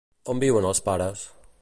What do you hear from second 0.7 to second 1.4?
els pares?